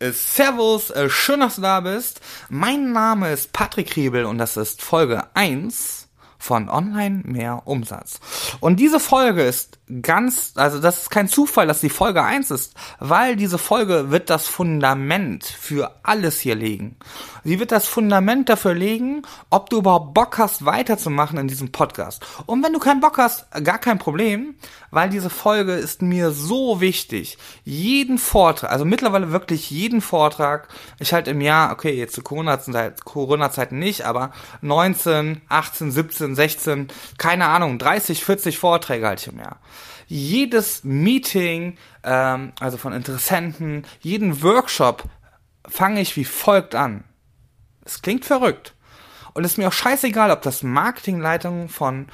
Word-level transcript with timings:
Äh, 0.00 0.12
servus, 0.12 0.90
äh, 0.90 1.10
schön, 1.10 1.40
dass 1.40 1.56
du 1.56 1.62
da 1.62 1.80
bist. 1.80 2.20
Mein 2.48 2.92
Name 2.92 3.32
ist 3.32 3.52
Patrick 3.52 3.96
Riebel 3.96 4.24
und 4.24 4.38
das 4.38 4.56
ist 4.56 4.82
Folge 4.82 5.24
1 5.34 6.07
von 6.38 6.68
Online 6.68 7.22
mehr 7.24 7.62
Umsatz. 7.66 8.20
Und 8.60 8.80
diese 8.80 9.00
Folge 9.00 9.42
ist 9.42 9.78
ganz, 10.02 10.52
also 10.56 10.80
das 10.80 11.02
ist 11.02 11.10
kein 11.10 11.28
Zufall, 11.28 11.66
dass 11.66 11.80
die 11.80 11.90
Folge 11.90 12.22
eins 12.22 12.50
ist, 12.50 12.74
weil 12.98 13.36
diese 13.36 13.58
Folge 13.58 14.10
wird 14.10 14.30
das 14.30 14.46
Fundament 14.46 15.44
für 15.44 15.92
alles 16.02 16.40
hier 16.40 16.54
legen. 16.54 16.96
Sie 17.44 17.58
wird 17.58 17.72
das 17.72 17.86
Fundament 17.86 18.48
dafür 18.48 18.74
legen, 18.74 19.22
ob 19.50 19.70
du 19.70 19.78
überhaupt 19.78 20.14
Bock 20.14 20.38
hast, 20.38 20.64
weiterzumachen 20.64 21.38
in 21.38 21.48
diesem 21.48 21.72
Podcast. 21.72 22.24
Und 22.46 22.62
wenn 22.62 22.72
du 22.72 22.78
keinen 22.78 23.00
Bock 23.00 23.18
hast, 23.18 23.46
gar 23.64 23.78
kein 23.78 23.98
Problem, 23.98 24.54
weil 24.90 25.08
diese 25.08 25.30
Folge 25.30 25.72
ist 25.72 26.02
mir 26.02 26.30
so 26.30 26.80
wichtig. 26.80 27.38
Jeden 27.64 28.18
Vortrag, 28.18 28.70
also 28.70 28.84
mittlerweile 28.84 29.32
wirklich 29.32 29.70
jeden 29.70 30.00
Vortrag, 30.00 30.68
ich 30.98 31.12
halte 31.12 31.30
im 31.30 31.40
Jahr, 31.40 31.72
okay, 31.72 31.92
jetzt 31.92 32.14
zu 32.14 32.22
Corona-Zeiten 32.22 33.02
Corona 33.04 33.50
nicht, 33.70 34.02
aber 34.04 34.32
19, 34.60 35.40
18, 35.48 35.90
17, 35.90 36.27
16, 36.34 36.88
keine 37.18 37.46
Ahnung, 37.46 37.78
30, 37.78 38.24
40 38.24 38.58
Vorträge 38.58 39.06
halte 39.06 39.22
ich 39.22 39.34
im 39.34 39.40
Jahr 39.40 39.60
jedes 40.08 40.84
Meeting, 40.84 41.76
ähm, 42.02 42.52
also 42.58 42.78
von 42.78 42.94
Interessenten, 42.94 43.84
jeden 44.00 44.42
Workshop 44.42 45.04
fange 45.68 46.00
ich 46.00 46.16
wie 46.16 46.24
folgt 46.24 46.74
an. 46.74 47.04
Es 47.84 48.02
klingt 48.02 48.24
verrückt. 48.24 48.74
Und 49.34 49.44
es 49.44 49.52
ist 49.52 49.58
mir 49.58 49.68
auch 49.68 49.72
scheißegal, 49.72 50.30
ob 50.30 50.42
das 50.42 50.62
Marketingleitung 50.62 51.68
von 51.68 52.08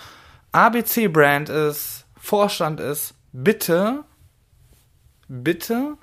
ABC 0.52 1.06
Brand 1.08 1.48
ist, 1.48 2.04
Vorstand 2.16 2.80
ist. 2.80 3.14
Bitte, 3.32 4.04
bitte 5.28 5.96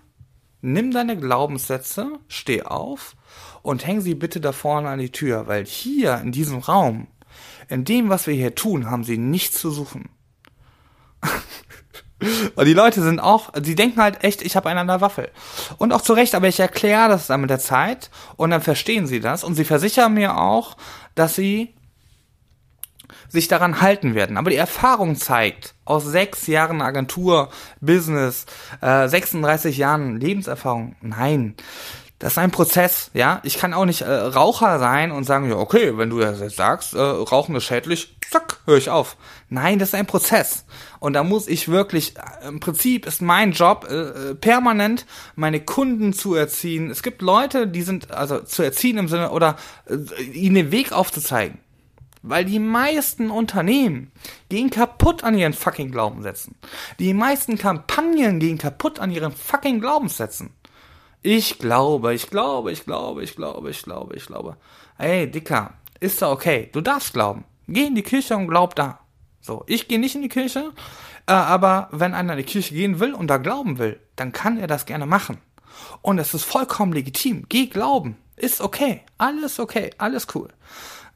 nimm 0.61 0.91
deine 0.91 1.17
Glaubenssätze, 1.17 2.19
steh 2.27 2.63
auf 2.63 3.15
und 3.61 3.85
häng 3.85 4.01
sie 4.01 4.15
bitte 4.15 4.39
da 4.39 4.51
vorne 4.51 4.89
an 4.89 4.99
die 4.99 5.11
Tür, 5.11 5.47
weil 5.47 5.65
hier 5.65 6.19
in 6.21 6.31
diesem 6.31 6.59
Raum, 6.59 7.07
in 7.67 7.85
dem, 7.85 8.09
was 8.09 8.27
wir 8.27 8.33
hier 8.33 8.55
tun, 8.55 8.89
haben 8.89 9.03
sie 9.03 9.17
nichts 9.17 9.59
zu 9.59 9.71
suchen. 9.71 10.09
Und 12.55 12.65
die 12.65 12.73
Leute 12.73 13.01
sind 13.01 13.19
auch, 13.19 13.51
sie 13.63 13.75
denken 13.75 13.99
halt 13.99 14.23
echt, 14.23 14.43
ich 14.43 14.55
habe 14.55 14.69
einen 14.69 14.79
an 14.79 14.87
der 14.87 15.01
Waffel. 15.01 15.31
Und 15.77 15.91
auch 15.91 16.01
zu 16.01 16.13
Recht, 16.13 16.35
aber 16.35 16.47
ich 16.47 16.59
erkläre 16.59 17.09
das 17.09 17.27
dann 17.27 17.41
mit 17.41 17.49
der 17.49 17.59
Zeit 17.59 18.11
und 18.37 18.51
dann 18.51 18.61
verstehen 18.61 19.07
sie 19.07 19.19
das 19.19 19.43
und 19.43 19.55
sie 19.55 19.65
versichern 19.65 20.13
mir 20.13 20.37
auch, 20.37 20.77
dass 21.15 21.35
sie 21.35 21.73
sich 23.27 23.47
daran 23.47 23.81
halten 23.81 24.13
werden. 24.13 24.37
Aber 24.37 24.49
die 24.49 24.57
Erfahrung 24.57 25.15
zeigt, 25.15 25.73
aus 25.85 26.05
sechs 26.05 26.47
Jahren 26.47 26.81
Agentur, 26.81 27.49
Business, 27.79 28.45
äh, 28.81 29.07
36 29.07 29.77
Jahren 29.77 30.19
Lebenserfahrung, 30.19 30.95
nein, 31.01 31.55
das 32.21 32.33
ist 32.33 32.37
ein 32.37 32.51
Prozess, 32.51 33.09
ja. 33.15 33.41
Ich 33.43 33.57
kann 33.57 33.73
auch 33.73 33.85
nicht 33.85 34.01
äh, 34.01 34.13
Raucher 34.13 34.77
sein 34.77 35.11
und 35.11 35.23
sagen, 35.23 35.49
ja, 35.49 35.55
okay, 35.55 35.97
wenn 35.97 36.11
du 36.11 36.19
das 36.19 36.39
jetzt 36.39 36.55
sagst, 36.55 36.93
äh, 36.93 36.99
Rauchen 36.99 37.55
ist 37.55 37.63
schädlich, 37.63 38.15
zack, 38.29 38.59
höre 38.67 38.77
ich 38.77 38.91
auf. 38.91 39.17
Nein, 39.49 39.79
das 39.79 39.89
ist 39.89 39.95
ein 39.95 40.05
Prozess. 40.05 40.65
Und 40.99 41.13
da 41.13 41.23
muss 41.23 41.47
ich 41.47 41.67
wirklich, 41.67 42.13
äh, 42.17 42.47
im 42.47 42.59
Prinzip 42.59 43.07
ist 43.07 43.23
mein 43.23 43.53
Job 43.53 43.87
äh, 43.89 43.95
äh, 43.95 44.35
permanent, 44.35 45.07
meine 45.35 45.61
Kunden 45.61 46.13
zu 46.13 46.35
erziehen. 46.35 46.91
Es 46.91 47.01
gibt 47.01 47.23
Leute, 47.23 47.67
die 47.67 47.81
sind, 47.81 48.11
also 48.11 48.39
zu 48.41 48.61
erziehen 48.61 48.99
im 48.99 49.07
Sinne, 49.07 49.31
oder 49.31 49.55
äh, 49.87 50.21
ihnen 50.21 50.53
den 50.53 50.71
Weg 50.71 50.91
aufzuzeigen. 50.91 51.57
Weil 52.21 52.45
die 52.45 52.59
meisten 52.59 53.31
Unternehmen 53.31 54.11
gehen 54.49 54.69
kaputt 54.69 55.23
an 55.23 55.35
ihren 55.35 55.53
fucking 55.53 55.89
Glaubenssätzen. 55.89 56.53
Die 56.99 57.15
meisten 57.15 57.57
Kampagnen 57.57 58.39
gehen 58.39 58.59
kaputt 58.59 58.99
an 58.99 59.09
ihren 59.09 59.31
fucking 59.31 59.79
Glaubenssätzen. 59.79 60.51
Ich 61.23 61.59
glaube, 61.59 62.15
ich 62.15 62.29
glaube, 62.29 62.71
ich 62.71 62.83
glaube, 62.83 63.23
ich 63.23 63.35
glaube, 63.35 63.69
ich 63.69 63.83
glaube, 63.83 64.15
ich 64.15 64.25
glaube. 64.25 64.57
Ey, 64.97 65.29
Dicker, 65.29 65.75
ist 65.99 66.21
da 66.21 66.31
okay. 66.31 66.69
Du 66.73 66.81
darfst 66.81 67.13
glauben. 67.13 67.45
Geh 67.67 67.85
in 67.85 67.95
die 67.95 68.01
Kirche 68.01 68.35
und 68.35 68.47
glaub 68.47 68.75
da. 68.75 68.99
So, 69.39 69.63
ich 69.67 69.87
gehe 69.87 69.99
nicht 69.99 70.15
in 70.15 70.23
die 70.23 70.29
Kirche, 70.29 70.71
äh, 71.27 71.33
aber 71.33 71.89
wenn 71.91 72.13
einer 72.13 72.33
in 72.33 72.39
die 72.39 72.45
Kirche 72.45 72.73
gehen 72.73 72.99
will 72.99 73.13
und 73.13 73.27
da 73.27 73.37
glauben 73.37 73.77
will, 73.77 73.99
dann 74.15 74.31
kann 74.31 74.57
er 74.57 74.67
das 74.67 74.85
gerne 74.85 75.05
machen. 75.05 75.37
Und 76.01 76.17
es 76.17 76.33
ist 76.33 76.43
vollkommen 76.43 76.93
legitim. 76.93 77.45
Geh 77.49 77.67
glauben. 77.67 78.17
Ist 78.35 78.61
okay. 78.61 79.01
Alles 79.19 79.59
okay. 79.59 79.91
Alles 79.99 80.27
cool. 80.33 80.49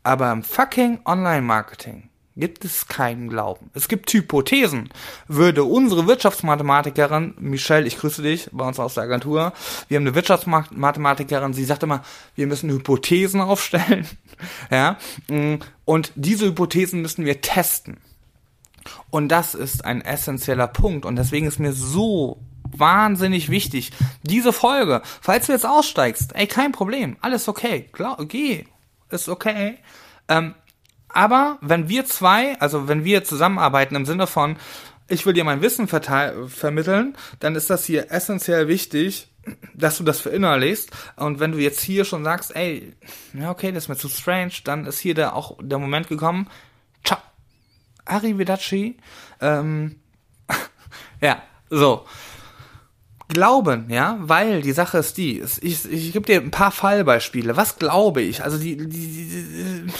Aber 0.03 0.31
im 0.31 0.43
fucking 0.43 0.99
Online-Marketing 1.05 2.09
gibt 2.35 2.65
es 2.65 2.87
keinen 2.87 3.29
Glauben. 3.29 3.69
Es 3.73 3.87
gibt 3.87 4.11
Hypothesen. 4.11 4.89
Würde 5.27 5.63
unsere 5.63 6.07
Wirtschaftsmathematikerin, 6.07 7.35
Michelle, 7.39 7.87
ich 7.87 7.97
grüße 7.97 8.21
dich, 8.21 8.49
bei 8.51 8.67
uns 8.67 8.79
aus 8.79 8.95
der 8.95 9.03
Agentur, 9.03 9.53
wir 9.87 9.97
haben 9.97 10.03
eine 10.03 10.15
Wirtschaftsmathematikerin, 10.15 11.53
sie 11.53 11.65
sagt 11.65 11.83
immer, 11.83 12.03
wir 12.35 12.47
müssen 12.47 12.69
Hypothesen 12.69 13.41
aufstellen, 13.45 14.07
ja, 14.69 14.97
und 15.85 16.11
diese 16.15 16.47
Hypothesen 16.47 17.01
müssen 17.01 17.25
wir 17.25 17.41
testen. 17.41 17.97
Und 19.09 19.29
das 19.29 19.55
ist 19.55 19.85
ein 19.85 20.01
essentieller 20.01 20.67
Punkt 20.67 21.05
und 21.05 21.15
deswegen 21.15 21.47
ist 21.47 21.59
mir 21.59 21.73
so 21.73 22.39
wahnsinnig 22.63 23.49
wichtig, 23.49 23.91
diese 24.23 24.51
Folge, 24.51 25.01
falls 25.21 25.47
du 25.47 25.53
jetzt 25.53 25.65
aussteigst, 25.65 26.35
ey, 26.35 26.47
kein 26.47 26.71
Problem, 26.73 27.15
alles 27.21 27.47
okay, 27.47 27.89
Glaub, 27.93 28.27
geh, 28.27 28.65
ist 29.09 29.29
okay, 29.29 29.77
ähm, 30.27 30.55
aber 31.15 31.57
wenn 31.61 31.87
wir 31.87 32.05
zwei, 32.05 32.59
also 32.59 32.89
wenn 32.89 33.05
wir 33.05 33.23
zusammenarbeiten 33.23 33.95
im 33.95 34.05
Sinne 34.05 34.27
von, 34.27 34.57
ich 35.07 35.25
will 35.25 35.31
dir 35.31 35.45
mein 35.45 35.61
Wissen 35.61 35.87
vermitteln, 35.87 37.15
dann 37.39 37.55
ist 37.55 37.69
das 37.69 37.85
hier 37.85 38.11
essentiell 38.11 38.67
wichtig, 38.67 39.29
dass 39.73 39.97
du 39.97 40.03
das 40.03 40.19
verinnerlichst. 40.19 40.91
Und 41.15 41.39
wenn 41.39 41.53
du 41.53 41.57
jetzt 41.57 41.79
hier 41.79 42.03
schon 42.03 42.25
sagst, 42.25 42.53
ey, 42.53 42.93
ja, 43.33 43.49
okay, 43.49 43.71
das 43.71 43.85
ist 43.85 43.89
mir 43.89 43.95
zu 43.95 44.09
strange, 44.09 44.51
dann 44.65 44.85
ist 44.85 44.99
hier 44.99 45.13
der, 45.13 45.37
auch 45.37 45.57
der 45.61 45.79
Moment 45.79 46.09
gekommen, 46.09 46.49
ciao, 47.05 47.19
arrivederci, 48.03 48.97
ähm, 49.39 49.95
ja, 51.21 51.41
so. 51.69 52.05
Glauben, 53.29 53.89
ja, 53.89 54.17
weil 54.19 54.61
die 54.61 54.73
Sache 54.73 54.97
ist 54.97 55.17
die, 55.17 55.39
ich, 55.61 55.89
ich, 55.89 56.13
gebe 56.13 56.25
dir 56.25 56.41
ein 56.41 56.51
paar 56.51 56.71
Fallbeispiele. 56.71 57.55
Was 57.55 57.79
glaube 57.79 58.21
ich? 58.21 58.43
Also 58.43 58.57
die, 58.57 58.75
die, 58.75 58.87
die, 58.87 59.27
die 59.87 59.93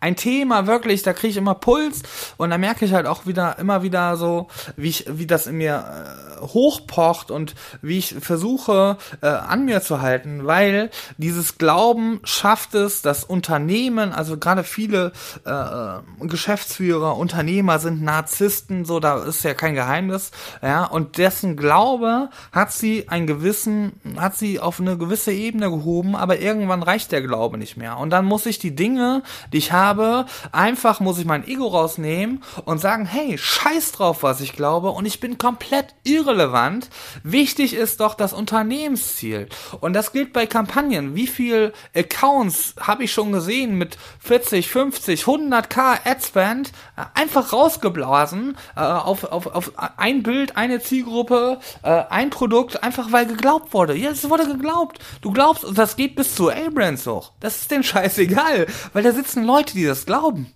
ein 0.00 0.16
Thema 0.16 0.66
wirklich, 0.66 1.02
da 1.02 1.12
kriege 1.12 1.30
ich 1.32 1.36
immer 1.36 1.54
Puls. 1.54 2.02
Und 2.36 2.50
da 2.50 2.58
merke 2.58 2.84
ich 2.84 2.92
halt 2.92 3.06
auch 3.06 3.26
wieder 3.26 3.58
immer 3.58 3.82
wieder 3.82 4.16
so, 4.16 4.48
wie 4.76 4.88
ich, 4.88 5.04
wie 5.08 5.26
das 5.26 5.46
in 5.46 5.56
mir 5.56 5.84
äh, 5.84 6.31
hochpocht 6.42 7.30
und 7.30 7.54
wie 7.80 7.98
ich 7.98 8.14
versuche 8.20 8.98
äh, 9.22 9.26
an 9.26 9.64
mir 9.64 9.80
zu 9.80 10.02
halten, 10.02 10.46
weil 10.46 10.90
dieses 11.16 11.58
Glauben 11.58 12.20
schafft 12.24 12.74
es, 12.74 13.02
dass 13.02 13.24
Unternehmen, 13.24 14.12
also 14.12 14.36
gerade 14.36 14.64
viele 14.64 15.12
äh, 15.44 16.26
Geschäftsführer, 16.26 17.16
Unternehmer 17.16 17.78
sind 17.78 18.02
Narzissten, 18.02 18.84
so 18.84 19.00
da 19.00 19.22
ist 19.22 19.42
ja 19.44 19.54
kein 19.54 19.74
Geheimnis, 19.74 20.30
ja, 20.60 20.84
und 20.84 21.18
dessen 21.18 21.56
Glaube 21.56 22.28
hat 22.52 22.72
sie 22.72 23.08
einen 23.08 23.26
gewissen, 23.26 23.92
hat 24.18 24.36
sie 24.36 24.60
auf 24.60 24.80
eine 24.80 24.98
gewisse 24.98 25.32
Ebene 25.32 25.70
gehoben, 25.70 26.14
aber 26.14 26.40
irgendwann 26.40 26.82
reicht 26.82 27.12
der 27.12 27.22
Glaube 27.22 27.56
nicht 27.56 27.76
mehr. 27.76 27.98
Und 27.98 28.10
dann 28.10 28.24
muss 28.24 28.46
ich 28.46 28.58
die 28.58 28.74
Dinge, 28.74 29.22
die 29.52 29.62
ich 29.62 29.70
habe 29.70 30.26
einfach 30.50 30.98
muss 30.98 31.18
ich 31.18 31.24
mein 31.24 31.46
Ego 31.46 31.68
rausnehmen 31.68 32.42
und 32.64 32.78
sagen, 32.78 33.06
hey, 33.06 33.38
scheiß 33.38 33.92
drauf, 33.92 34.24
was 34.24 34.40
ich 34.40 34.54
glaube 34.54 34.90
und 34.90 35.06
ich 35.06 35.20
bin 35.20 35.38
komplett 35.38 35.94
irrelevant. 36.32 36.88
Wichtig 37.22 37.74
ist 37.74 38.00
doch 38.00 38.14
das 38.14 38.32
Unternehmensziel. 38.32 39.48
Und 39.80 39.92
das 39.92 40.12
gilt 40.12 40.32
bei 40.32 40.46
Kampagnen. 40.46 41.14
Wie 41.14 41.26
viel 41.26 41.72
Accounts 41.94 42.74
habe 42.80 43.04
ich 43.04 43.12
schon 43.12 43.32
gesehen 43.32 43.76
mit 43.76 43.98
40, 44.20 44.68
50, 44.68 45.24
100k 45.24 45.98
Adspend 46.04 46.72
einfach 47.14 47.52
rausgeblasen 47.52 48.56
äh, 48.76 48.80
auf, 48.80 49.24
auf, 49.24 49.46
auf 49.46 49.72
ein 49.98 50.22
Bild, 50.22 50.56
eine 50.56 50.80
Zielgruppe, 50.80 51.58
äh, 51.82 52.04
ein 52.08 52.30
Produkt, 52.30 52.82
einfach 52.82 53.12
weil 53.12 53.26
geglaubt 53.26 53.72
wurde. 53.72 53.94
Ja, 53.94 54.10
es 54.10 54.28
wurde 54.28 54.46
geglaubt. 54.46 54.98
Du 55.20 55.32
glaubst, 55.32 55.64
und 55.64 55.76
das 55.76 55.96
geht 55.96 56.16
bis 56.16 56.34
zu 56.34 56.50
A-Brands 56.50 57.06
hoch. 57.06 57.32
Das 57.40 57.60
ist 57.60 57.70
den 57.70 57.82
scheißegal, 57.82 58.66
weil 58.92 59.02
da 59.02 59.12
sitzen 59.12 59.44
Leute, 59.44 59.74
die 59.74 59.84
das 59.84 60.06
glauben. 60.06 60.52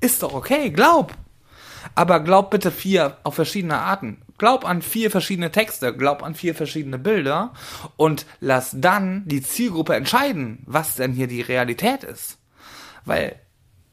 Ist 0.00 0.22
doch 0.22 0.32
okay, 0.32 0.70
glaub. 0.70 1.14
Aber 1.94 2.20
glaub 2.20 2.50
bitte 2.50 2.70
vier 2.70 3.18
auf 3.24 3.34
verschiedene 3.34 3.78
Arten. 3.78 4.22
Glaub 4.40 4.64
an 4.64 4.80
vier 4.80 5.10
verschiedene 5.10 5.52
Texte, 5.52 5.94
glaub 5.94 6.22
an 6.22 6.34
vier 6.34 6.54
verschiedene 6.54 6.98
Bilder 6.98 7.52
und 7.98 8.24
lass 8.40 8.70
dann 8.72 9.22
die 9.26 9.42
Zielgruppe 9.42 9.94
entscheiden, 9.94 10.62
was 10.64 10.94
denn 10.94 11.12
hier 11.12 11.26
die 11.26 11.42
Realität 11.42 12.04
ist. 12.04 12.38
Weil, 13.04 13.38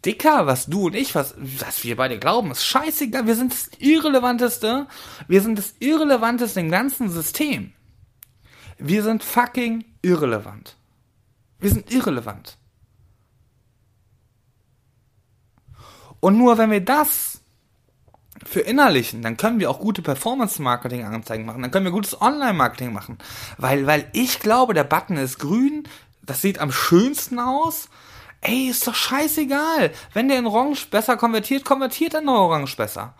Dicker, 0.05 0.47
was 0.47 0.67
du 0.67 0.85
und 0.85 0.95
ich, 0.95 1.15
was, 1.15 1.35
was 1.37 1.83
wir 1.83 1.97
beide 1.97 2.17
glauben, 2.17 2.51
ist 2.51 2.63
scheißegal. 2.63 3.27
Wir 3.27 3.35
sind 3.35 3.51
das 3.51 3.69
Irrelevanteste. 3.77 4.87
Wir 5.27 5.41
sind 5.41 5.57
das 5.57 5.75
Irrelevanteste 5.79 6.61
im 6.61 6.71
ganzen 6.71 7.09
System. 7.09 7.73
Wir 8.77 9.03
sind 9.03 9.25
fucking 9.25 9.83
irrelevant. 10.01 10.77
Wir 11.59 11.71
sind 11.71 11.91
irrelevant. 11.91 12.57
Und 16.21 16.37
nur 16.37 16.57
wenn 16.57 16.71
wir 16.71 16.79
das 16.79 17.36
verinnerlichen, 18.45 19.21
dann 19.21 19.37
können 19.37 19.59
wir 19.59 19.69
auch 19.69 19.79
gute 19.79 20.01
Performance-Marketing-Anzeigen 20.01 21.45
machen, 21.45 21.61
dann 21.61 21.71
können 21.71 21.85
wir 21.85 21.91
gutes 21.91 22.21
Online-Marketing 22.21 22.93
machen. 22.93 23.17
Weil, 23.57 23.87
weil 23.87 24.09
ich 24.13 24.39
glaube, 24.39 24.73
der 24.73 24.83
Button 24.83 25.17
ist 25.17 25.39
grün, 25.39 25.87
das 26.21 26.41
sieht 26.41 26.59
am 26.59 26.71
schönsten 26.71 27.39
aus. 27.39 27.89
Ey, 28.41 28.67
ist 28.67 28.85
doch 28.87 28.93
scheißegal. 28.93 29.91
Wenn 30.13 30.27
der 30.27 30.39
in 30.39 30.45
Orange 30.45 30.87
besser 30.91 31.17
konvertiert, 31.17 31.65
konvertiert 31.65 32.13
er 32.13 32.21
in 32.21 32.29
Orange 32.29 32.75
besser. 32.75 33.13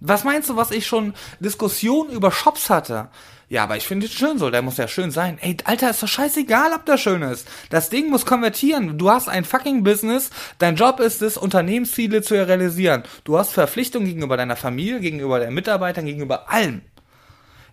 Was 0.00 0.24
meinst 0.24 0.48
du, 0.48 0.56
was 0.56 0.70
ich 0.70 0.86
schon 0.86 1.14
Diskussionen 1.38 2.10
über 2.10 2.32
Shops 2.32 2.70
hatte? 2.70 3.08
Ja, 3.52 3.64
aber 3.64 3.76
ich 3.76 3.86
finde 3.86 4.06
es 4.06 4.12
schön 4.14 4.38
so, 4.38 4.48
der 4.48 4.62
muss 4.62 4.78
ja 4.78 4.88
schön 4.88 5.10
sein. 5.10 5.36
Ey, 5.42 5.58
Alter, 5.64 5.90
ist 5.90 6.02
doch 6.02 6.08
scheißegal, 6.08 6.72
ob 6.72 6.86
der 6.86 6.96
schön 6.96 7.20
ist. 7.20 7.46
Das 7.68 7.90
Ding 7.90 8.08
muss 8.08 8.24
konvertieren. 8.24 8.96
Du 8.96 9.10
hast 9.10 9.28
ein 9.28 9.44
fucking 9.44 9.84
Business. 9.84 10.30
Dein 10.56 10.74
Job 10.74 11.00
ist 11.00 11.20
es, 11.20 11.36
Unternehmensziele 11.36 12.22
zu 12.22 12.32
realisieren. 12.32 13.02
Du 13.24 13.36
hast 13.36 13.52
Verpflichtungen 13.52 14.06
gegenüber 14.06 14.38
deiner 14.38 14.56
Familie, 14.56 15.00
gegenüber 15.00 15.38
deinen 15.38 15.52
Mitarbeitern, 15.52 16.06
gegenüber 16.06 16.50
allem. 16.50 16.80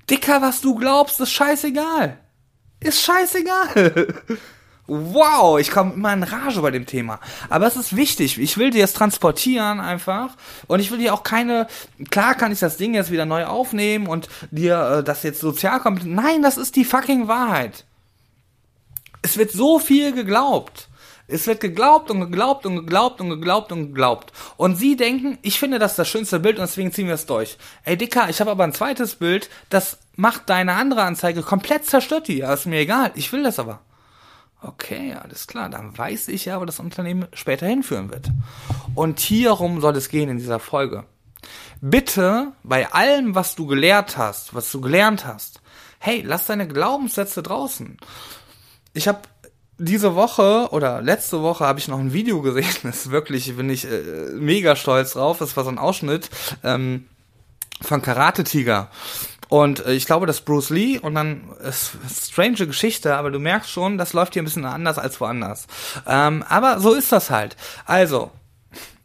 Dicker, 0.09 0.41
was 0.41 0.59
du 0.59 0.75
glaubst, 0.75 1.21
ist 1.21 1.31
scheißegal. 1.31 2.19
Ist 2.81 3.01
scheißegal. 3.01 4.07
Wow, 4.89 5.59
ich 5.59 5.69
komme 5.69 5.93
immer 5.93 6.11
in 6.13 6.23
Rage 6.23 6.61
bei 6.61 6.71
dem 6.71 6.87
Thema. 6.87 7.19
Aber 7.47 7.67
es 7.67 7.75
ist 7.75 7.95
wichtig. 7.95 8.39
Ich 8.39 8.57
will 8.57 8.71
dir 8.71 8.83
es 8.83 8.93
transportieren 8.93 9.79
einfach. 9.79 10.31
Und 10.65 10.79
ich 10.79 10.89
will 10.89 10.97
dir 10.97 11.13
auch 11.13 11.21
keine. 11.21 11.67
Klar 12.09 12.33
kann 12.33 12.51
ich 12.51 12.59
das 12.59 12.77
Ding 12.77 12.95
jetzt 12.95 13.11
wieder 13.11 13.27
neu 13.27 13.45
aufnehmen 13.45 14.07
und 14.07 14.29
dir 14.49 14.99
äh, 14.99 15.03
das 15.03 15.21
jetzt 15.21 15.41
sozial 15.41 15.79
kommt. 15.79 16.05
Nein, 16.05 16.41
das 16.41 16.57
ist 16.57 16.75
die 16.75 16.85
fucking 16.85 17.27
Wahrheit. 17.27 17.85
Es 19.21 19.37
wird 19.37 19.51
so 19.51 19.77
viel 19.77 20.11
geglaubt. 20.11 20.87
Es 21.27 21.45
wird 21.45 21.59
geglaubt 21.59 22.09
und 22.09 22.21
geglaubt 22.21 22.65
und 22.65 22.77
geglaubt 22.77 23.21
und 23.21 23.29
geglaubt 23.29 23.71
und 23.71 23.89
geglaubt. 23.89 24.33
Und 24.57 24.75
sie 24.75 24.95
denken, 24.95 25.37
ich 25.43 25.59
finde 25.59 25.77
das 25.77 25.95
das 25.95 26.07
schönste 26.07 26.39
Bild 26.39 26.57
und 26.57 26.63
deswegen 26.67 26.91
ziehen 26.91 27.05
wir 27.05 27.13
es 27.13 27.27
durch. 27.27 27.57
Ey 27.83 27.95
Dicker, 27.95 28.27
ich 28.29 28.41
habe 28.41 28.49
aber 28.49 28.63
ein 28.63 28.73
zweites 28.73 29.15
Bild, 29.15 29.49
das 29.69 29.99
macht 30.15 30.49
deine 30.49 30.73
andere 30.73 31.03
Anzeige 31.03 31.43
komplett 31.43 31.85
zerstört 31.85 32.27
die. 32.27 32.39
Ja, 32.39 32.51
ist 32.51 32.65
mir 32.65 32.79
egal. 32.79 33.11
Ich 33.13 33.31
will 33.31 33.43
das 33.43 33.59
aber. 33.59 33.81
Okay, 34.61 35.13
alles 35.13 35.47
klar. 35.47 35.69
Dann 35.69 35.97
weiß 35.97 36.27
ich 36.27 36.45
ja, 36.45 36.59
wo 36.59 36.65
das 36.65 36.79
Unternehmen 36.79 37.27
später 37.33 37.65
hinführen 37.65 38.09
wird. 38.11 38.29
Und 38.93 39.19
hierum 39.19 39.79
soll 39.79 39.95
es 39.95 40.09
gehen 40.09 40.29
in 40.29 40.37
dieser 40.37 40.59
Folge. 40.59 41.05
Bitte, 41.81 42.51
bei 42.63 42.91
allem, 42.91 43.35
was 43.35 43.55
du 43.55 43.65
gelehrt 43.65 44.17
hast, 44.17 44.53
was 44.53 44.69
du 44.71 44.81
gelernt 44.81 45.25
hast, 45.25 45.61
hey, 45.99 46.21
lass 46.25 46.47
deine 46.47 46.67
Glaubenssätze 46.67 47.41
draußen. 47.41 47.97
Ich 48.93 49.07
habe 49.07 49.21
diese 49.77 50.13
Woche 50.15 50.67
oder 50.71 51.01
letzte 51.01 51.41
Woche 51.41 51.65
habe 51.65 51.79
ich 51.79 51.87
noch 51.87 51.99
ein 51.99 52.13
Video 52.13 52.41
gesehen. 52.41 52.65
Das 52.83 53.05
ist 53.05 53.11
wirklich, 53.11 53.55
bin 53.55 53.69
ich 53.69 53.85
äh, 53.85 54.31
mega 54.33 54.75
stolz 54.75 55.13
drauf. 55.13 55.39
Das 55.39 55.55
war 55.55 55.63
so 55.63 55.69
ein 55.69 55.77
Ausschnitt 55.77 56.29
ähm, 56.63 57.07
von 57.81 58.01
Karate 58.01 58.43
Tiger. 58.43 58.89
Und 59.49 59.85
äh, 59.85 59.93
ich 59.93 60.05
glaube, 60.05 60.25
dass 60.25 60.41
Bruce 60.41 60.69
Lee 60.69 60.99
und 60.99 61.15
dann 61.15 61.49
ist 61.67 61.97
strange 62.09 62.67
Geschichte, 62.67 63.15
aber 63.15 63.31
du 63.31 63.39
merkst 63.39 63.69
schon, 63.69 63.97
das 63.97 64.13
läuft 64.13 64.33
hier 64.33 64.43
ein 64.43 64.45
bisschen 64.45 64.65
anders 64.65 64.97
als 64.97 65.19
woanders. 65.19 65.67
Ähm, 66.07 66.45
aber 66.47 66.79
so 66.79 66.93
ist 66.93 67.11
das 67.11 67.29
halt. 67.29 67.57
Also, 67.85 68.31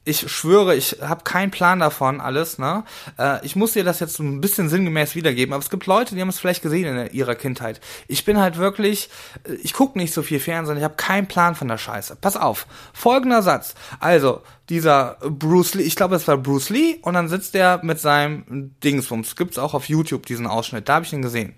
ich 0.04 0.30
schwöre, 0.30 0.74
ich 0.74 0.98
habe 1.00 1.24
keinen 1.24 1.50
Plan 1.50 1.80
davon 1.80 2.20
alles, 2.20 2.58
ne? 2.58 2.84
Äh, 3.18 3.44
ich 3.44 3.56
muss 3.56 3.72
dir 3.72 3.84
das 3.84 4.00
jetzt 4.00 4.18
ein 4.18 4.40
bisschen 4.40 4.68
sinngemäß 4.68 5.14
wiedergeben, 5.14 5.54
aber 5.54 5.62
es 5.62 5.70
gibt 5.70 5.86
Leute, 5.86 6.14
die 6.14 6.20
haben 6.20 6.28
es 6.28 6.38
vielleicht 6.38 6.62
gesehen 6.62 6.96
in 6.96 7.12
ihrer 7.12 7.34
Kindheit. 7.34 7.80
Ich 8.06 8.24
bin 8.24 8.38
halt 8.38 8.58
wirklich, 8.58 9.08
äh, 9.48 9.54
ich 9.54 9.72
gucke 9.72 9.98
nicht 9.98 10.12
so 10.12 10.22
viel 10.22 10.40
Fernsehen, 10.40 10.76
ich 10.76 10.84
habe 10.84 10.96
keinen 10.96 11.26
Plan 11.26 11.54
von 11.54 11.68
der 11.68 11.78
Scheiße. 11.78 12.16
Pass 12.20 12.36
auf, 12.36 12.66
folgender 12.92 13.42
Satz. 13.42 13.74
Also, 13.98 14.42
dieser 14.68 15.16
Bruce 15.20 15.74
Lee, 15.74 15.82
ich 15.82 15.96
glaube, 15.96 16.16
es 16.16 16.26
war 16.28 16.36
Bruce 16.38 16.70
Lee, 16.70 16.96
und 17.02 17.14
dann 17.14 17.28
sitzt 17.28 17.54
er 17.54 17.80
mit 17.82 17.98
seinem 18.00 18.74
Dingsbums. 18.82 19.36
Gibt's 19.36 19.58
auch 19.58 19.74
auf 19.74 19.88
YouTube 19.88 20.26
diesen 20.26 20.46
Ausschnitt, 20.46 20.88
da 20.88 20.96
habe 20.96 21.04
ich 21.04 21.12
ihn 21.12 21.22
gesehen. 21.22 21.54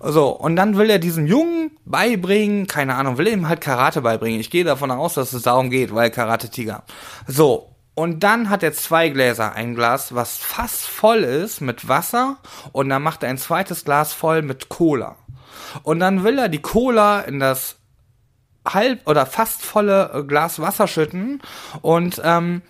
So, 0.00 0.28
und 0.30 0.56
dann 0.56 0.76
will 0.76 0.90
er 0.90 0.98
diesem 0.98 1.26
Jungen 1.26 1.70
beibringen, 1.84 2.66
keine 2.66 2.94
Ahnung, 2.94 3.18
will 3.18 3.28
ihm 3.28 3.48
halt 3.48 3.60
Karate 3.60 4.00
beibringen. 4.00 4.40
Ich 4.40 4.50
gehe 4.50 4.64
davon 4.64 4.90
aus, 4.90 5.14
dass 5.14 5.32
es 5.32 5.42
darum 5.42 5.70
geht, 5.70 5.94
weil 5.94 6.10
Karate 6.10 6.50
Tiger. 6.50 6.84
So, 7.26 7.72
und 7.94 8.20
dann 8.20 8.48
hat 8.48 8.62
er 8.62 8.72
zwei 8.72 9.10
Gläser. 9.10 9.52
Ein 9.54 9.74
Glas, 9.74 10.14
was 10.14 10.38
fast 10.38 10.86
voll 10.86 11.24
ist 11.24 11.60
mit 11.60 11.88
Wasser. 11.88 12.38
Und 12.72 12.88
dann 12.88 13.02
macht 13.02 13.22
er 13.22 13.28
ein 13.28 13.38
zweites 13.38 13.84
Glas 13.84 14.12
voll 14.12 14.42
mit 14.42 14.68
Cola. 14.70 15.16
Und 15.82 16.00
dann 16.00 16.24
will 16.24 16.38
er 16.38 16.48
die 16.48 16.62
Cola 16.62 17.20
in 17.20 17.38
das 17.38 17.76
halb 18.66 19.06
oder 19.06 19.26
fast 19.26 19.62
volle 19.62 20.10
äh, 20.14 20.22
Glas 20.22 20.58
Wasser 20.58 20.88
schütten. 20.88 21.42
Und 21.82 22.20
ähm, 22.24 22.62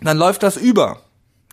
dann 0.00 0.16
läuft 0.16 0.42
das 0.42 0.56
über 0.56 1.00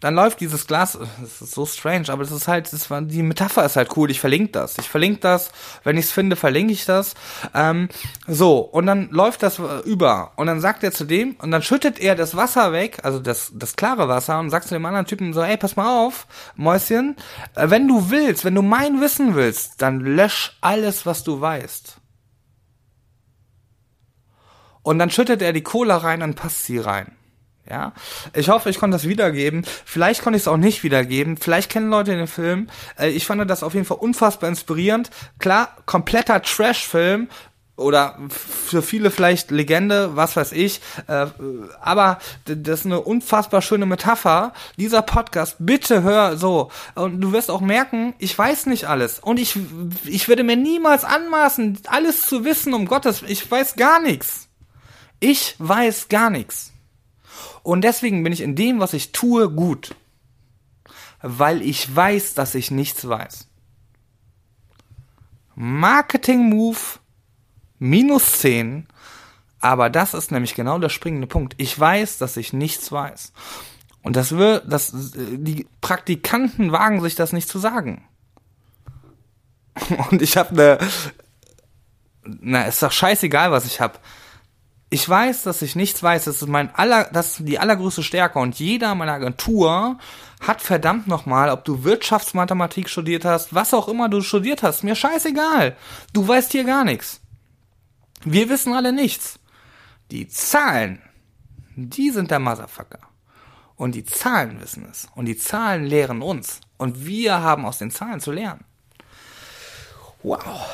dann 0.01 0.16
läuft 0.16 0.40
dieses 0.40 0.66
Glas, 0.68 0.98
das 1.22 1.42
ist 1.42 1.51
so 1.51 1.66
strange, 1.66 2.10
aber 2.10 2.24
das 2.24 2.31
ist 2.31 2.48
halt, 2.48 2.72
das 2.72 2.90
war, 2.90 3.01
die 3.01 3.22
Metapher 3.22 3.66
ist 3.66 3.75
halt 3.75 3.96
cool, 3.98 4.10
ich 4.10 4.19
verlinke 4.19 4.51
das. 4.51 4.78
Ich 4.78 4.90
verlinke 4.90 5.19
das, 5.19 5.51
wenn 5.84 5.98
ich 5.98 6.06
es 6.06 6.12
finde, 6.12 6.36
verlinke 6.36 6.72
ich 6.72 6.86
das. 6.86 7.16
Ähm, 7.54 7.90
so, 8.28 8.60
und 8.60 8.86
dann 8.86 9.10
läuft 9.10 9.44
das 9.44 9.60
über. 9.86 10.31
Und 10.38 10.48
dann 10.48 10.62
sagt 10.62 10.84
er 10.84 10.92
zu 10.92 11.06
dem, 11.06 11.36
und 11.42 11.51
dann 11.51 11.62
schüttet 11.62 12.00
er 12.00 12.16
das 12.16 12.36
Wasser 12.36 12.72
weg, 12.72 13.00
also 13.04 13.19
das, 13.19 13.51
das 13.54 13.75
klare 13.75 14.07
Wasser, 14.07 14.40
und 14.40 14.50
sagt 14.50 14.68
zu 14.68 14.74
dem 14.74 14.86
anderen 14.86 15.06
Typen 15.06 15.34
so, 15.34 15.42
ey, 15.42 15.57
pass 15.57 15.75
mal 15.75 16.06
auf, 16.06 16.28
Mäuschen, 16.56 17.18
äh, 17.56 17.69
wenn 17.69 17.88
du 17.88 18.10
willst, 18.10 18.45
wenn 18.45 18.56
du 18.56 18.62
mein 18.62 19.02
Wissen 19.02 19.36
willst, 19.36 19.81
dann 19.81 20.00
lösch 20.00 20.57
alles, 20.62 21.06
was 21.06 21.24
du 21.24 21.42
weißt. 21.42 21.98
Und 24.81 24.98
dann 24.98 25.10
schüttet 25.10 25.42
er 25.42 25.54
die 25.54 25.62
Cola 25.62 25.98
rein 25.98 26.22
und 26.22 26.36
passt 26.36 26.63
sie 26.63 26.80
rein. 26.80 27.19
Ja, 27.69 27.94
ich 28.33 28.50
hoffe, 28.50 28.69
ich 28.69 28.80
konnte 28.80 28.95
das 28.95 29.07
wiedergeben. 29.07 29.63
Vielleicht 29.86 30.24
konnte 30.24 30.38
ich 30.38 30.44
es 30.44 30.48
auch 30.48 30.57
nicht 30.57 30.83
wiedergeben. 30.83 31.38
Vielleicht 31.38 31.71
kennen 31.71 31.89
Leute 31.89 32.16
den 32.16 32.27
Film. 32.27 32.68
Äh, 32.98 33.10
ich 33.10 33.25
fand 33.25 33.48
das 33.50 33.62
auf 33.62 33.75
jeden 33.75 33.86
Fall 33.86 33.98
unfassbar 33.98 34.50
inspirierend. 34.50 35.12
Klar, 35.38 35.77
kompletter 35.86 36.42
Trash-Film 36.42 37.27
oder 37.80 38.18
für 38.30 38.81
viele 38.81 39.10
vielleicht 39.12 39.51
Legende, 39.51 40.16
was 40.16 40.36
weiß 40.36 40.51
ich. 40.51 40.81
Äh, 41.07 41.27
aber 41.81 42.19
das 42.45 42.81
ist 42.81 42.86
eine 42.86 43.01
unfassbar 43.01 43.62
schöne 43.62 43.86
Metapher. 43.86 44.54
Dieser 44.77 45.01
Podcast, 45.01 45.57
bitte 45.60 46.04
hör 46.04 46.38
so. 46.38 46.71
Und 46.95 47.21
du 47.21 47.31
wirst 47.31 47.50
auch 47.50 47.62
merken, 47.62 48.13
ich 48.19 48.38
weiß 48.38 48.66
nicht 48.66 48.86
alles. 48.86 49.19
Und 49.19 49.39
ich, 49.39 49.57
ich 50.06 50.27
würde 50.27 50.44
mir 50.44 50.57
niemals 50.57 51.04
anmaßen, 51.04 51.80
alles 51.88 52.25
zu 52.25 52.45
wissen, 52.45 52.74
um 52.74 52.86
Gottes, 52.86 53.24
ich 53.25 53.50
weiß 53.50 53.75
gar 53.75 54.01
nichts. 54.01 54.50
Ich 55.19 55.56
weiß 55.60 56.10
gar 56.10 56.30
nichts. 56.30 56.74
Und 57.64 57.82
deswegen 57.82 58.24
bin 58.24 58.34
ich 58.34 58.42
in 58.42 58.56
dem, 58.56 58.80
was 58.80 58.94
ich 58.94 59.12
tue, 59.12 59.50
gut. 59.50 59.96
Weil 61.22 61.62
ich 61.62 61.94
weiß, 61.94 62.34
dass 62.34 62.56
ich 62.56 62.72
nichts 62.72 63.08
weiß. 63.08 63.48
Marketing 65.56 66.50
Move 66.50 66.78
minus 67.78 68.40
10. 68.40 68.88
Aber 69.60 69.90
das 69.90 70.14
ist 70.14 70.31
nämlich 70.31 70.56
genau 70.56 70.80
der 70.80 70.90
springende 70.90 71.28
Punkt. 71.28 71.56
Ich 71.58 71.78
weiß, 71.78 72.18
dass 72.18 72.38
ich 72.38 72.54
nichts 72.54 72.92
weiß. 72.92 73.34
Und 74.02 74.16
das 74.16 74.31
wird, 74.31 74.72
das, 74.72 74.94
die 74.94 75.68
Praktikanten 75.81 76.72
wagen 76.72 77.02
sich 77.02 77.16
das 77.16 77.34
nicht 77.34 77.50
zu 77.50 77.60
sagen. 77.60 78.08
Und 80.10 80.22
ich 80.22 80.38
habe 80.38 80.50
eine, 80.52 80.78
na, 82.24 82.64
ist 82.64 82.81
doch 82.81 82.92
scheißegal, 82.92 83.52
was 83.52 83.66
ich 83.66 83.81
habe 83.81 84.00
ich 84.90 85.08
weiß, 85.08 85.44
dass 85.44 85.62
ich 85.62 85.76
nichts 85.76 86.02
weiß. 86.02 86.26
Das 86.26 86.42
ist 86.42 86.48
mein 86.48 86.74
aller, 86.74 87.06
das 87.06 87.40
ist 87.40 87.48
die 87.48 87.60
allergrößte 87.60 88.02
Stärke. 88.02 88.40
Und 88.40 88.60
jeder 88.60 88.96
meiner 88.96 89.14
Agentur 89.14 90.00
hat 90.42 90.62
verdammt 90.62 91.08
nochmal, 91.08 91.50
ob 91.50 91.64
du 91.66 91.84
Wirtschaftsmathematik 91.84 92.90
studiert 92.90 93.26
hast, 93.26 93.54
was 93.54 93.74
auch 93.74 93.88
immer 93.88 94.10
du 94.10 94.22
studiert 94.22 94.64
hast, 94.64 94.84
mir 94.84 94.96
scheißegal. 94.96 95.76
Du 96.14 96.28
weißt 96.28 96.52
hier 96.52 96.64
gar 96.64 96.84
nichts. 96.86 97.22
Wir 98.24 98.50
wissen 98.50 98.74
alle 98.74 98.92
nichts. 98.92 99.40
Die 100.12 100.28
Zahlen, 100.28 101.02
die 101.76 102.10
sind 102.10 102.31
der 102.31 102.40
Motherfucker. 102.40 103.00
Und 103.76 103.96
die 103.96 104.06
Zahlen 104.06 104.60
wissen 104.60 104.88
es. 104.90 105.08
Und 105.16 105.26
die 105.26 105.38
Zahlen 105.38 105.86
lehren 105.86 106.22
uns. 106.22 106.60
Und 106.78 107.06
wir 107.06 107.42
haben 107.42 107.66
aus 107.66 107.78
den 107.78 107.92
Zahlen 107.92 108.19
zu 108.19 108.31
lernen. 108.31 108.66
Wow. 110.24 110.68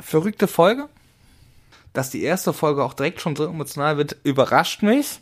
Verrückte 0.00 0.48
Folge. 0.48 0.88
Dass 1.92 2.10
die 2.10 2.22
erste 2.22 2.52
Folge 2.52 2.84
auch 2.84 2.94
direkt 2.94 3.20
schon 3.20 3.34
so 3.34 3.44
emotional 3.44 3.96
wird, 3.96 4.16
überrascht 4.22 4.82
mich. 4.82 5.20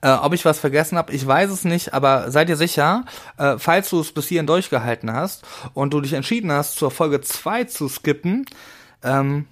Äh, 0.00 0.10
ob 0.10 0.32
ich 0.32 0.44
was 0.44 0.58
vergessen 0.58 0.98
habe, 0.98 1.12
ich 1.12 1.24
weiß 1.24 1.50
es 1.50 1.64
nicht, 1.64 1.94
aber 1.94 2.30
seid 2.30 2.48
ihr 2.48 2.56
sicher, 2.56 3.04
äh, 3.36 3.58
falls 3.58 3.90
du 3.90 4.00
es 4.00 4.12
bis 4.12 4.26
hierhin 4.26 4.46
durchgehalten 4.46 5.12
hast 5.12 5.44
und 5.74 5.92
du 5.92 6.00
dich 6.00 6.14
entschieden 6.14 6.50
hast, 6.50 6.76
zur 6.76 6.90
Folge 6.90 7.20
2 7.20 7.64
zu 7.64 7.88
skippen, 7.88 8.46
ähm, 9.02 9.46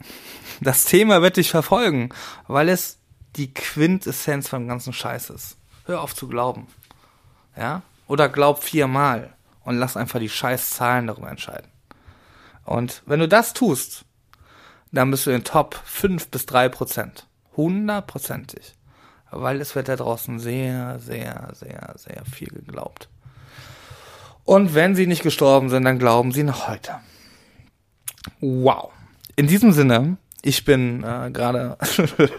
das 0.60 0.84
Thema 0.84 1.22
wird 1.22 1.36
dich 1.36 1.50
verfolgen, 1.50 2.08
weil 2.48 2.68
es 2.68 2.98
die 3.36 3.54
Quintessenz 3.54 4.48
vom 4.48 4.66
ganzen 4.66 4.92
Scheiß 4.92 5.30
ist. 5.30 5.56
Hör 5.84 6.02
auf 6.02 6.14
zu 6.14 6.28
glauben. 6.28 6.66
Ja? 7.56 7.82
Oder 8.08 8.28
glaub 8.28 8.62
viermal 8.62 9.32
und 9.64 9.76
lass 9.76 9.96
einfach 9.96 10.18
die 10.18 10.28
scheiß 10.28 10.70
Zahlen 10.70 11.06
darüber 11.06 11.30
entscheiden. 11.30 11.71
Und 12.64 13.02
wenn 13.06 13.20
du 13.20 13.28
das 13.28 13.52
tust, 13.52 14.04
dann 14.92 15.10
bist 15.10 15.26
du 15.26 15.30
in 15.30 15.38
den 15.38 15.44
Top 15.44 15.80
5 15.84 16.28
bis 16.28 16.46
3 16.46 16.68
Prozent. 16.68 17.26
Hundertprozentig. 17.56 18.74
weil 19.34 19.62
es 19.62 19.74
wird 19.74 19.88
da 19.88 19.96
draußen 19.96 20.38
sehr, 20.38 20.98
sehr, 21.00 21.48
sehr, 21.54 21.94
sehr 21.96 22.22
viel 22.30 22.48
geglaubt. 22.50 23.08
Und 24.44 24.74
wenn 24.74 24.94
sie 24.94 25.06
nicht 25.06 25.22
gestorben 25.22 25.70
sind, 25.70 25.84
dann 25.84 25.98
glauben 25.98 26.32
sie 26.32 26.42
noch 26.42 26.68
heute. 26.68 26.92
Wow. 28.40 28.90
In 29.36 29.46
diesem 29.46 29.72
Sinne, 29.72 30.18
ich 30.42 30.64
bin 30.64 31.02
äh, 31.02 31.30
gerade 31.30 31.78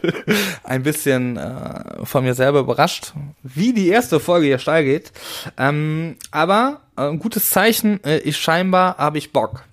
ein 0.64 0.84
bisschen 0.84 1.38
äh, 1.38 2.06
von 2.06 2.24
mir 2.24 2.36
selber 2.36 2.60
überrascht, 2.60 3.14
wie 3.42 3.74
die 3.74 3.88
erste 3.88 4.20
Folge 4.20 4.48
hier 4.48 4.60
steil 4.60 4.84
geht. 4.84 5.12
Ähm, 5.58 6.18
aber 6.30 6.82
äh, 6.98 7.08
ein 7.08 7.20
gutes 7.20 7.50
Zeichen, 7.50 8.04
äh, 8.04 8.20
ich 8.20 8.38
scheinbar 8.38 8.98
habe 8.98 9.18
ich 9.18 9.32
Bock. 9.32 9.64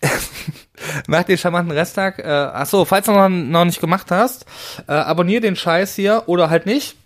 Nach 1.08 1.24
dem 1.24 1.36
charmanten 1.36 1.76
Resttag, 1.76 2.18
äh, 2.18 2.22
achso, 2.22 2.84
falls 2.84 3.06
du 3.06 3.12
noch, 3.12 3.28
noch 3.28 3.64
nicht 3.64 3.80
gemacht 3.80 4.10
hast, 4.10 4.46
äh, 4.86 4.92
abonnier 4.92 5.40
den 5.40 5.56
Scheiß 5.56 5.94
hier 5.94 6.24
oder 6.26 6.50
halt 6.50 6.66
nicht 6.66 6.97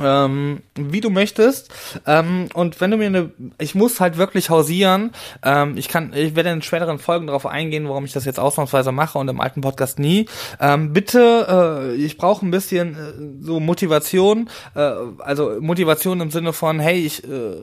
ähm, 0.00 0.62
wie 0.74 1.00
du 1.00 1.10
möchtest. 1.10 1.70
Ähm, 2.06 2.48
und 2.54 2.80
wenn 2.80 2.90
du 2.90 2.96
mir 2.96 3.06
eine, 3.06 3.30
ich 3.58 3.74
muss 3.74 4.00
halt 4.00 4.16
wirklich 4.16 4.48
hausieren. 4.48 5.10
Ähm, 5.42 5.76
ich 5.76 5.88
kann, 5.88 6.12
ich 6.14 6.34
werde 6.34 6.50
in 6.50 6.62
späteren 6.62 6.98
Folgen 6.98 7.26
darauf 7.26 7.46
eingehen, 7.46 7.88
warum 7.88 8.04
ich 8.04 8.12
das 8.12 8.24
jetzt 8.24 8.40
ausnahmsweise 8.40 8.90
mache 8.92 9.18
und 9.18 9.28
im 9.28 9.40
alten 9.40 9.60
Podcast 9.60 9.98
nie. 9.98 10.26
Ähm, 10.60 10.92
bitte, 10.92 11.92
äh, 11.92 11.94
ich 11.94 12.16
brauche 12.16 12.46
ein 12.46 12.50
bisschen 12.50 12.94
äh, 12.94 13.44
so 13.44 13.60
Motivation, 13.60 14.48
äh, 14.74 14.92
also 15.18 15.56
Motivation 15.60 16.20
im 16.20 16.30
Sinne 16.30 16.52
von, 16.52 16.80
hey, 16.80 17.04
ich 17.04 17.24
äh, 17.24 17.56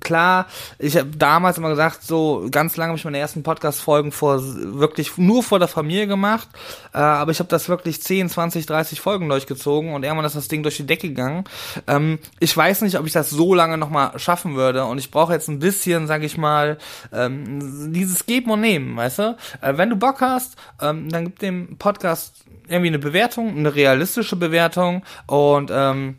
klar, 0.00 0.46
ich 0.78 0.96
habe 0.96 1.10
damals 1.16 1.58
immer 1.58 1.70
gesagt, 1.70 2.04
so 2.04 2.46
ganz 2.50 2.76
lange 2.76 2.90
habe 2.90 2.98
ich 2.98 3.04
meine 3.04 3.18
ersten 3.18 3.42
Podcast-Folgen 3.42 4.12
vor 4.12 4.40
wirklich 4.44 5.16
nur 5.18 5.42
vor 5.42 5.58
der 5.58 5.68
Familie 5.68 6.06
gemacht, 6.06 6.48
äh, 6.92 6.98
aber 6.98 7.32
ich 7.32 7.40
habe 7.40 7.48
das 7.48 7.68
wirklich 7.68 8.00
10, 8.00 8.28
20, 8.28 8.66
30 8.66 9.00
Folgen 9.00 9.28
durchgezogen 9.28 9.92
und 9.92 10.04
irgendwann 10.04 10.24
ist 10.24 10.36
das 10.36 10.48
Ding 10.48 10.62
durch 10.62 10.76
die 10.76 10.86
Decke 10.86 11.08
gegangen. 11.08 11.44
Ähm, 11.86 12.18
ich 12.40 12.56
weiß 12.56 12.82
nicht, 12.82 12.98
ob 12.98 13.06
ich 13.06 13.12
das 13.12 13.30
so 13.30 13.54
lange 13.54 13.78
nochmal 13.78 14.18
schaffen 14.18 14.56
würde 14.56 14.84
und 14.84 14.98
ich 14.98 15.10
brauche 15.10 15.32
jetzt 15.32 15.48
ein 15.48 15.58
bisschen, 15.58 16.06
sag 16.06 16.22
ich 16.22 16.36
mal, 16.36 16.78
ähm, 17.12 17.92
dieses 17.92 18.26
Geben 18.26 18.50
und 18.50 18.60
Nehmen, 18.60 18.96
weißt 18.96 19.18
du? 19.18 19.36
Äh, 19.60 19.76
wenn 19.76 19.90
du 19.90 19.96
Bock 19.96 20.20
hast, 20.20 20.56
ähm, 20.80 21.08
dann 21.10 21.24
gib 21.24 21.38
dem 21.38 21.76
Podcast 21.78 22.44
irgendwie 22.68 22.88
eine 22.88 22.98
Bewertung, 22.98 23.56
eine 23.56 23.74
realistische 23.74 24.36
Bewertung 24.36 25.02
und 25.26 25.70
ähm, 25.72 26.16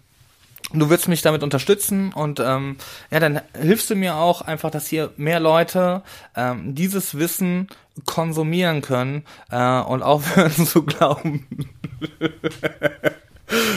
du 0.73 0.89
wirst 0.89 1.07
mich 1.07 1.21
damit 1.21 1.43
unterstützen 1.43 2.13
und 2.13 2.39
ähm, 2.39 2.77
ja, 3.11 3.19
dann 3.19 3.41
hilfst 3.59 3.89
du 3.89 3.95
mir 3.95 4.15
auch 4.15 4.41
einfach, 4.41 4.71
dass 4.71 4.87
hier 4.87 5.11
mehr 5.17 5.39
Leute 5.39 6.01
ähm, 6.35 6.75
dieses 6.75 7.17
Wissen 7.17 7.67
konsumieren 8.05 8.81
können 8.81 9.23
äh, 9.51 9.79
und 9.79 10.03
aufhören 10.03 10.51
zu 10.65 10.83
glauben. 10.83 11.47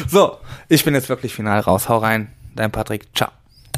So, 0.09 0.39
ich 0.69 0.85
bin 0.85 0.95
jetzt 0.95 1.09
wirklich 1.09 1.35
final 1.35 1.61
raus. 1.61 1.89
Hau 1.89 1.99
rein. 1.99 2.33
Dein 2.55 2.71
Patrick. 2.71 3.15
Ciao. 3.15 3.31